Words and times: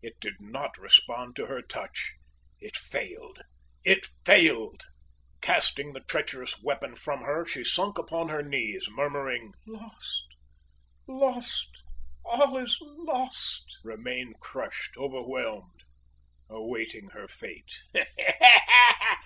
It 0.00 0.18
did 0.20 0.40
not 0.40 0.78
respond 0.78 1.36
to 1.36 1.44
her 1.44 1.60
touch 1.60 2.14
it 2.62 2.78
failed! 2.78 3.42
it 3.84 4.06
failed! 4.24 4.84
Casting 5.42 5.92
the 5.92 6.00
traitorous 6.00 6.62
weapon 6.62 6.96
from 6.96 7.24
her, 7.24 7.44
she 7.44 7.62
sunk 7.62 7.98
upon 7.98 8.30
her 8.30 8.42
knees, 8.42 8.88
murmuring: 8.90 9.52
"Lost 9.66 10.24
lost 11.06 11.82
all 12.24 12.56
is 12.56 12.78
lost!" 12.80 13.76
remained 13.84 14.40
crushed, 14.40 14.96
overwhelmed, 14.96 15.82
awaiting 16.48 17.10
her 17.10 17.28
fate! 17.28 17.82
"Ha! 17.94 18.06
ha! 18.18 18.36
ha! 18.40 19.20